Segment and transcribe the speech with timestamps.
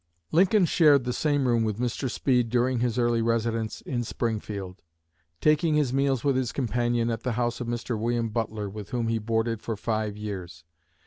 [0.31, 2.09] Lincoln shared the same room with Mr.
[2.09, 4.81] Speed during his early residence in Springfield,
[5.39, 7.95] taking his meals with his companion at the house of Mr.
[7.99, 10.63] William Butler, with whom he boarded for five years.